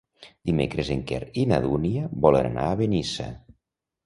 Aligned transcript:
Dimecres 0.49 0.87
en 0.95 1.03
Quer 1.11 1.19
i 1.41 1.43
na 1.51 1.59
Dúnia 1.67 2.07
volen 2.27 2.49
anar 2.53 2.65
a 2.71 2.81
Benissa. 2.81 3.29